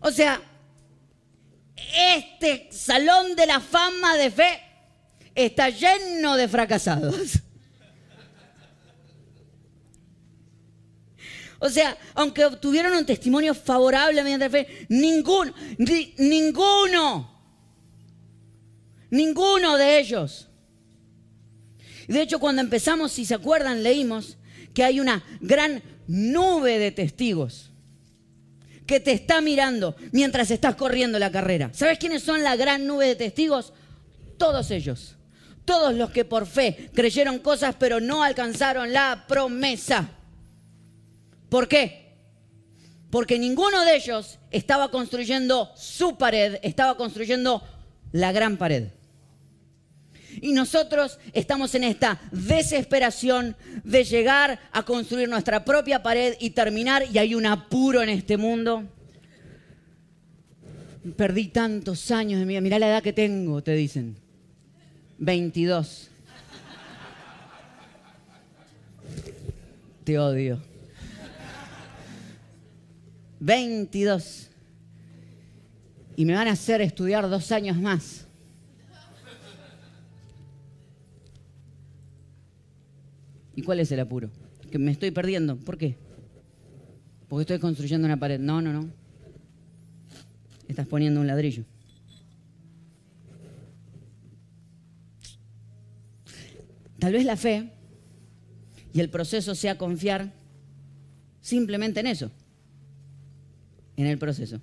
[0.00, 0.40] O sea,
[1.76, 4.60] este salón de la fama de fe
[5.34, 7.40] está lleno de fracasados.
[11.60, 15.52] O sea, aunque obtuvieron un testimonio favorable mediante fe, ninguno,
[16.18, 17.42] ninguno,
[19.10, 20.48] ninguno de ellos.
[22.06, 24.38] De hecho, cuando empezamos, si se acuerdan, leímos
[24.72, 27.70] que hay una gran nube de testigos
[28.86, 31.70] que te está mirando mientras estás corriendo la carrera.
[31.74, 33.74] ¿Sabes quiénes son la gran nube de testigos?
[34.38, 35.16] Todos ellos.
[35.66, 40.08] Todos los que por fe creyeron cosas pero no alcanzaron la promesa.
[41.48, 42.08] ¿Por qué?
[43.10, 47.62] Porque ninguno de ellos estaba construyendo su pared, estaba construyendo
[48.12, 48.88] la gran pared.
[50.40, 57.04] Y nosotros estamos en esta desesperación de llegar a construir nuestra propia pared y terminar,
[57.10, 58.84] y hay un apuro en este mundo.
[61.16, 64.16] Perdí tantos años de mi vida, mirá la edad que tengo, te dicen.
[65.18, 66.10] 22.
[70.04, 70.60] Te odio.
[73.40, 74.50] 22.
[76.16, 78.26] Y me van a hacer estudiar dos años más.
[83.54, 84.30] ¿Y cuál es el apuro?
[84.70, 85.56] Que me estoy perdiendo.
[85.56, 85.96] ¿Por qué?
[87.28, 88.38] Porque estoy construyendo una pared.
[88.38, 88.88] No, no, no.
[90.68, 91.64] Estás poniendo un ladrillo.
[96.98, 97.70] Tal vez la fe
[98.92, 100.32] y el proceso sea confiar
[101.40, 102.30] simplemente en eso,
[103.98, 104.60] en el proceso.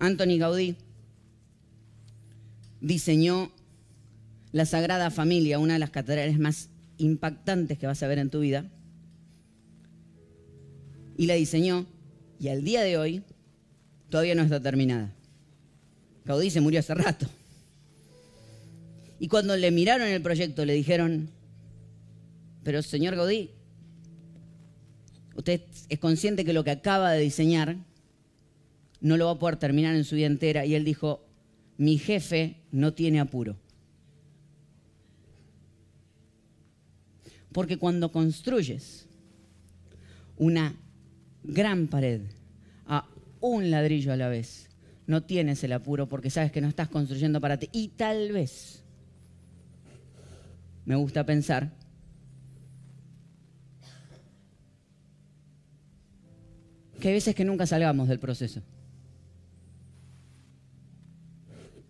[0.00, 0.76] Anthony Gaudí
[2.80, 3.52] diseñó
[4.50, 8.40] la Sagrada Familia, una de las catedrales más impactantes que vas a ver en tu
[8.40, 8.66] vida,
[11.16, 11.86] y la diseñó,
[12.40, 13.22] y al día de hoy
[14.08, 15.14] todavía no está terminada.
[16.24, 17.26] Gaudí se murió hace rato.
[19.20, 21.28] Y cuando le miraron el proyecto le dijeron,
[22.64, 23.50] pero señor Gaudí,
[25.34, 27.76] usted es consciente que lo que acaba de diseñar
[29.00, 30.66] no lo va a poder terminar en su vida entera.
[30.66, 31.24] Y él dijo,
[31.78, 33.56] mi jefe no tiene apuro.
[37.52, 39.06] Porque cuando construyes
[40.36, 40.74] una
[41.42, 42.20] gran pared
[42.86, 43.06] a
[43.40, 44.68] un ladrillo a la vez,
[45.06, 47.68] no tienes el apuro porque sabes que no estás construyendo para ti.
[47.72, 48.84] Y tal vez,
[50.84, 51.72] me gusta pensar,
[57.00, 58.62] que hay veces que nunca salgamos del proceso.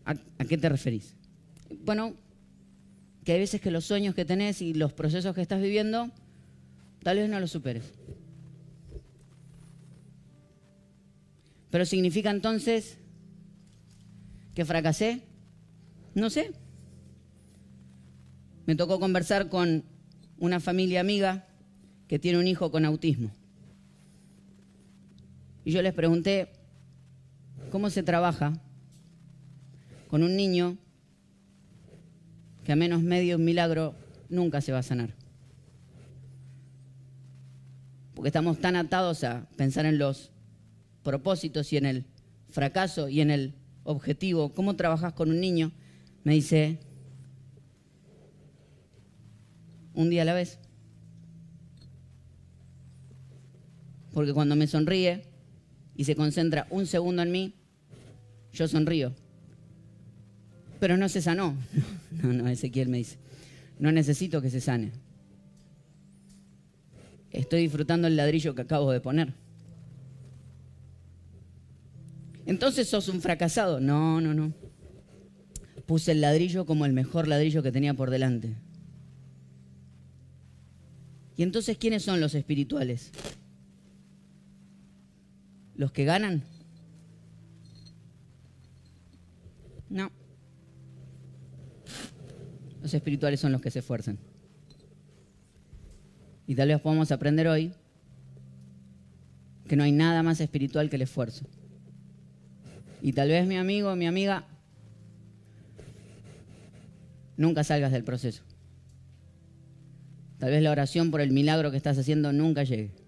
[0.05, 1.15] ¿A, qué te referís?
[1.85, 2.15] Bueno,
[3.25, 6.11] que hay veces que los sueños que tenés y los procesos que estás viviendo,
[7.03, 7.85] tal vez no los superes.
[11.71, 12.99] Pero significa entonces
[14.55, 15.23] que fracasé?
[16.15, 16.53] No sé.
[18.67, 19.85] Me tocó conversar con
[20.39, 21.47] una familia amiga
[22.09, 23.31] que tiene un hijo con autismo.
[25.71, 26.51] Y yo les pregunté,
[27.71, 28.61] ¿cómo se trabaja
[30.09, 30.77] con un niño
[32.65, 33.95] que a menos medio milagro
[34.29, 35.15] nunca se va a sanar.
[38.17, 40.33] Porque estamos tan atados a pensar en los
[41.05, 42.05] propósitos y en el
[42.49, 43.55] fracaso y en el
[43.85, 44.53] objetivo.
[44.55, 45.71] ¿Cómo trabajas con un niño?
[46.25, 46.81] Me dice,
[49.95, 50.59] un día a la vez.
[54.13, 55.30] Porque cuando me sonríe
[56.01, 57.55] y se concentra un segundo en mí,
[58.53, 59.13] yo sonrío
[60.81, 61.55] pero no se sanó.
[62.11, 63.17] No, no, Ezequiel me dice,
[63.79, 64.93] no necesito que se sane.
[67.31, 69.33] Estoy disfrutando el ladrillo que acabo de poner.
[72.45, 73.81] Entonces sos un fracasado.
[73.81, 74.53] No, no, no.
[75.87, 78.55] Puse el ladrillo como el mejor ladrillo que tenía por delante.
[81.37, 83.13] ¿Y entonces quiénes son los espirituales?
[85.81, 86.43] ¿Los que ganan?
[89.89, 90.11] No.
[92.83, 94.19] Los espirituales son los que se esfuerzan.
[96.47, 97.73] Y tal vez podamos aprender hoy
[99.69, 101.47] que no hay nada más espiritual que el esfuerzo.
[103.01, 104.45] Y tal vez mi amigo, mi amiga,
[107.39, 108.43] nunca salgas del proceso.
[110.37, 113.00] Tal vez la oración por el milagro que estás haciendo nunca llegue.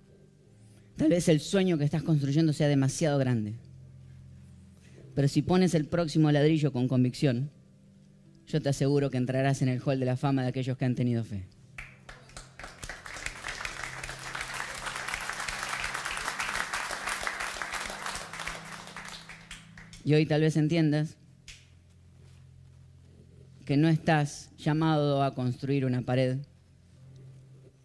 [0.97, 3.55] Tal vez el sueño que estás construyendo sea demasiado grande.
[5.15, 7.51] Pero si pones el próximo ladrillo con convicción,
[8.47, 10.95] yo te aseguro que entrarás en el hall de la fama de aquellos que han
[10.95, 11.47] tenido fe.
[20.05, 21.17] Y hoy tal vez entiendas
[23.65, 26.39] que no estás llamado a construir una pared,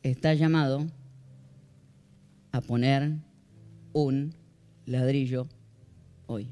[0.02, 0.88] estás llamado
[2.52, 3.18] a poner
[3.94, 4.34] un
[4.86, 5.48] ladrillo
[6.28, 6.50] hoy.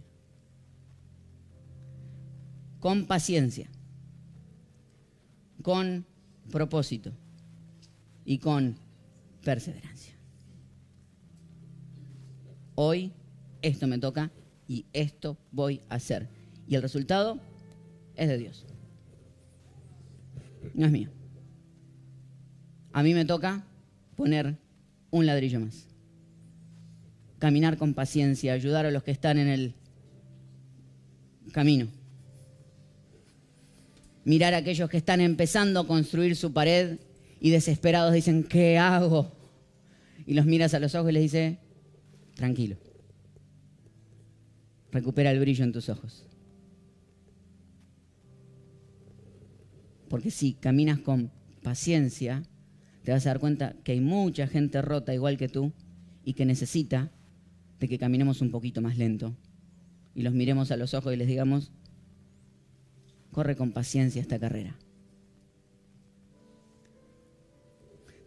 [2.80, 3.70] Con paciencia
[5.66, 6.06] con
[6.52, 7.12] propósito
[8.24, 8.76] y con
[9.43, 10.14] perseverancia.
[12.76, 13.12] hoy
[13.64, 14.30] esto me toca
[14.68, 16.30] y esto voy a hacer.
[16.68, 17.39] Y el resultado
[18.14, 18.68] es de Dios.
[20.76, 21.10] No es mío.
[22.93, 23.66] A mí me toca
[24.16, 24.60] poner
[25.16, 25.88] un ladrillo más.
[27.39, 29.74] Caminar con paciencia, ayudar a los que están en el
[31.53, 31.88] camino.
[34.26, 36.99] Mirar a aquellos que están empezando a construir su pared
[37.39, 39.32] y desesperados dicen, ¿qué hago?
[40.26, 41.59] Y los miras a los ojos y les dice,
[42.34, 42.76] tranquilo.
[44.91, 46.26] Recupera el brillo en tus ojos.
[50.09, 51.32] Porque si caminas con
[51.63, 52.43] paciencia,
[53.06, 55.72] te vas a dar cuenta que hay mucha gente rota igual que tú
[56.24, 57.12] y que necesita
[57.80, 59.36] de que caminemos un poquito más lento
[60.16, 61.72] y los miremos a los ojos y les digamos,
[63.32, 64.76] corre con paciencia esta carrera.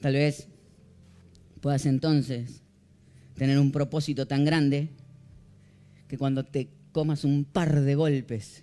[0.00, 0.46] Tal vez
[1.60, 2.62] puedas entonces
[3.34, 4.90] tener un propósito tan grande
[6.06, 8.62] que cuando te comas un par de golpes,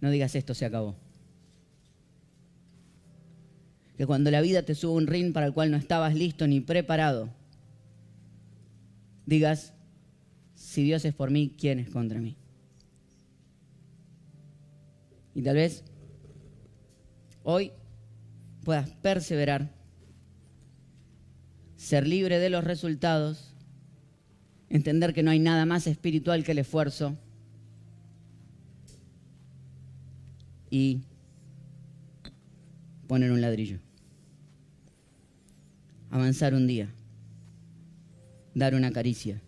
[0.00, 1.03] no digas esto se acabó.
[3.96, 6.60] Que cuando la vida te suba un ring para el cual no estabas listo ni
[6.60, 7.30] preparado,
[9.26, 9.72] digas,
[10.54, 12.36] si Dios es por mí, ¿quién es contra mí?
[15.34, 15.84] Y tal vez
[17.42, 17.72] hoy
[18.64, 19.70] puedas perseverar,
[21.76, 23.54] ser libre de los resultados,
[24.70, 27.16] entender que no hay nada más espiritual que el esfuerzo
[30.70, 31.02] y
[33.06, 33.83] poner un ladrillo.
[36.14, 36.94] Avanzar un día,
[38.54, 39.42] dar una caricia,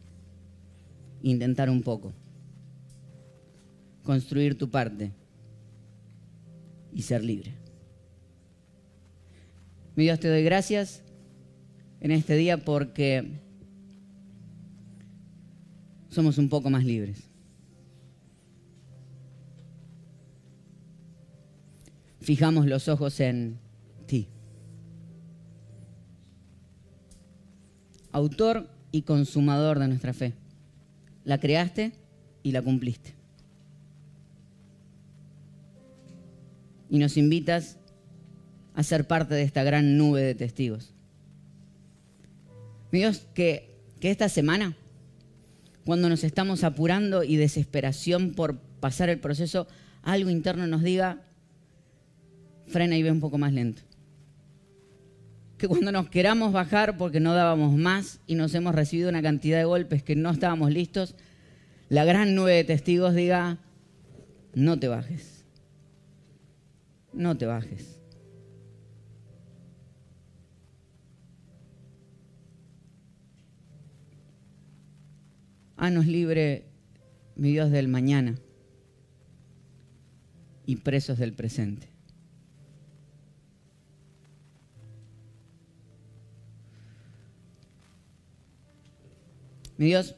[1.23, 2.13] intentar un poco,
[4.03, 5.13] construir tu parte
[6.93, 7.55] y ser libre.
[9.95, 11.05] Mi Dios, te doy gracias
[12.01, 13.39] en este día porque
[16.09, 17.31] somos un poco más libres.
[22.21, 23.61] Fijamos los ojos en
[28.17, 30.33] Autor y consumador de nuestra fe.
[31.25, 31.93] La creaste
[32.43, 33.17] y la cumpliste.
[36.89, 37.79] y nos invitas
[38.75, 40.93] a ser parte de esta gran nube de testigos.
[42.93, 44.77] Mi Dios, que, que esta semana,
[45.85, 49.67] cuando nos estamos apurando y desesperación por pasar el proceso,
[50.03, 51.23] algo interno nos diga,
[52.67, 53.83] frena y ve un poco más lento.
[55.59, 59.59] Que cuando nos queramos bajar porque no dábamos más y nos hemos recibido una cantidad
[59.59, 61.15] de golpes que no estábamos listos,
[61.89, 63.59] la gran nube de testigos diga,
[64.55, 65.37] no te bajes
[67.17, 68.01] no te bajes.
[75.79, 76.67] Hanos libre,
[77.35, 78.39] mi Dios, del mañana
[80.65, 81.96] y presos del presente.
[89.79, 90.15] Mi Dios,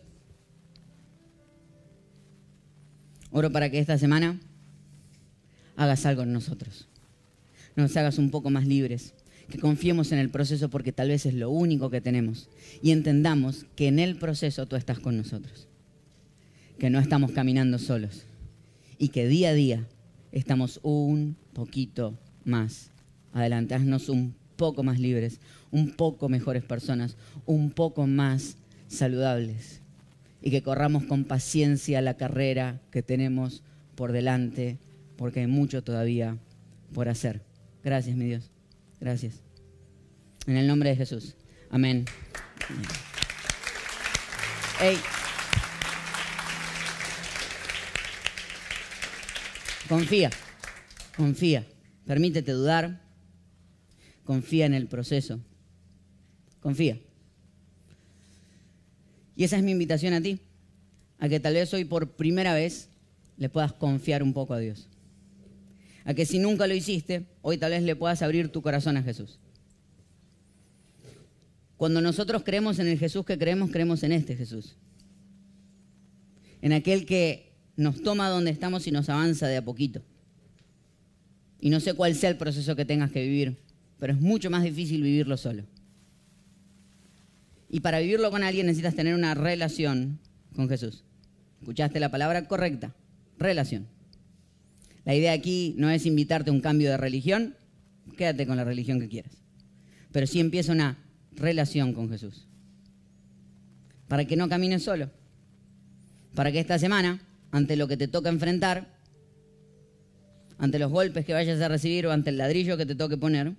[3.30, 4.38] oro para que esta semana
[5.76, 6.88] hagas algo en nosotros.
[7.74, 9.14] Nos hagas un poco más libres,
[9.48, 12.48] que confiemos en el proceso porque tal vez es lo único que tenemos.
[12.82, 15.68] Y entendamos que en el proceso tú estás con nosotros,
[16.78, 18.24] que no estamos caminando solos.
[18.98, 19.86] Y que día a día
[20.32, 22.90] estamos un poquito más
[23.32, 25.40] adelante, haznos un poco más libres,
[25.70, 28.56] un poco mejores personas, un poco más
[28.88, 29.82] saludables
[30.40, 33.62] y que corramos con paciencia la carrera que tenemos
[33.94, 34.78] por delante
[35.16, 36.38] porque hay mucho todavía
[36.92, 37.42] por hacer.
[37.84, 38.50] Gracias, mi Dios.
[39.00, 39.42] Gracias.
[40.46, 41.36] En el nombre de Jesús.
[41.70, 42.04] Amén.
[49.88, 50.30] Confía,
[51.16, 51.66] confía.
[52.06, 53.00] Permítete dudar.
[54.24, 55.40] Confía en el proceso.
[56.60, 56.98] Confía.
[59.38, 60.40] Y esa es mi invitación a ti,
[61.18, 62.90] a que tal vez hoy por primera vez
[63.38, 64.86] le puedas confiar un poco a Dios
[66.08, 69.02] a que si nunca lo hiciste, hoy tal vez le puedas abrir tu corazón a
[69.02, 69.38] Jesús.
[71.76, 74.76] Cuando nosotros creemos en el Jesús que creemos, creemos en este Jesús.
[76.62, 80.00] En aquel que nos toma donde estamos y nos avanza de a poquito.
[81.60, 83.58] Y no sé cuál sea el proceso que tengas que vivir,
[83.98, 85.64] pero es mucho más difícil vivirlo solo.
[87.68, 90.18] Y para vivirlo con alguien necesitas tener una relación
[90.54, 91.04] con Jesús.
[91.60, 92.94] ¿Escuchaste la palabra correcta?
[93.38, 93.86] Relación.
[95.04, 97.54] La idea aquí no es invitarte a un cambio de religión,
[98.16, 99.32] quédate con la religión que quieras.
[100.12, 100.98] Pero sí empieza una
[101.32, 102.46] relación con Jesús.
[104.08, 105.10] Para que no camines solo,
[106.34, 108.98] para que esta semana, ante lo que te toca enfrentar,
[110.58, 113.54] ante los golpes que vayas a recibir o ante el ladrillo que te toque poner,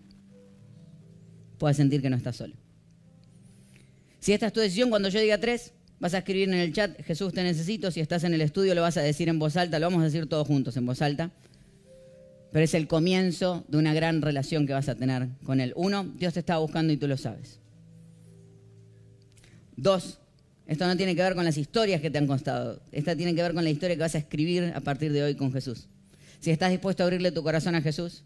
[1.57, 2.55] puedas sentir que no estás solo.
[4.20, 7.01] Si esta es tu decisión, cuando yo diga tres, vas a escribir en el chat,
[7.03, 7.91] Jesús te necesito.
[7.91, 10.05] Si estás en el estudio, lo vas a decir en voz alta, lo vamos a
[10.05, 11.32] decir todos juntos en voz alta.
[12.51, 15.74] Pero es el comienzo de una gran relación que vas a tener con Él.
[15.76, 17.59] Uno, Dios te está buscando y tú lo sabes.
[19.76, 20.20] Dos,
[20.65, 22.82] esto no tiene que ver con las historias que te han constado.
[22.91, 25.36] Esta tiene que ver con la historia que vas a escribir a partir de hoy
[25.36, 25.88] con Jesús.
[26.39, 28.24] Si estás dispuesto a abrirle tu corazón a Jesús,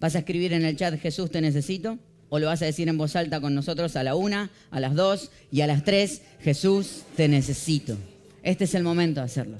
[0.00, 1.98] vas a escribir en el chat Jesús te necesito
[2.28, 4.94] o lo vas a decir en voz alta con nosotros a la una, a las
[4.94, 7.96] dos y a las tres, Jesús te necesito.
[8.42, 9.58] Este es el momento de hacerlo.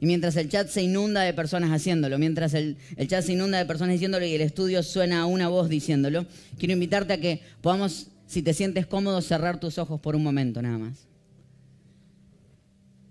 [0.00, 3.58] Y mientras el chat se inunda de personas haciéndolo, mientras el, el, chat se inunda
[3.58, 6.24] de personas diciéndolo y el estudio suena a una voz diciéndolo,
[6.58, 10.62] quiero invitarte a que podamos, si te sientes cómodo, cerrar tus ojos por un momento
[10.62, 11.06] nada más.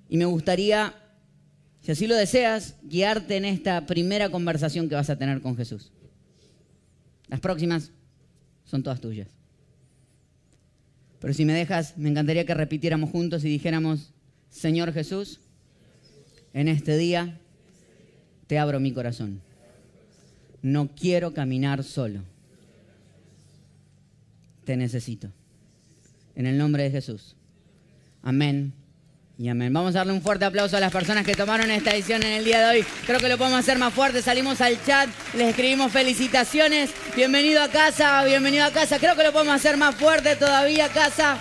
[0.09, 0.95] Y me gustaría
[1.82, 5.91] si así lo deseas, guiarte en esta primera conversación que vas a tener con Jesús.
[7.27, 7.91] Las próximas
[8.70, 9.28] son todas tuyas.
[11.20, 14.13] Pero si me dejas, me encantaría que repitiéramos juntos y dijéramos,
[14.49, 15.39] Señor Jesús,
[16.53, 17.39] en este día
[18.47, 19.41] te abro mi corazón.
[20.61, 22.22] No quiero caminar solo.
[24.65, 25.30] Te necesito.
[26.36, 27.36] En el nombre de Jesús.
[28.22, 28.74] Amén
[29.39, 29.71] y amén.
[29.71, 32.43] Vamos a darle un fuerte aplauso a las personas que tomaron esta edición en el
[32.43, 32.85] día de hoy.
[33.05, 34.21] Creo que lo podemos hacer más fuerte.
[34.21, 36.93] Salimos al chat, les escribimos felicitaciones.
[37.15, 38.99] Bienvenido a casa, bienvenido a casa.
[38.99, 41.39] Creo que lo podemos hacer más fuerte todavía casa.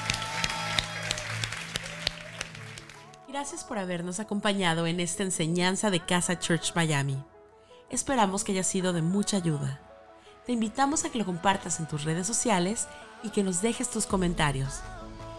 [3.27, 7.21] Gracias por habernos acompañado en esta enseñanza de Casa Church Miami.
[7.91, 9.81] Esperamos que haya sido de mucha ayuda.
[10.47, 12.87] Te invitamos a que lo compartas en tus redes sociales
[13.25, 14.83] y que nos dejes tus comentarios.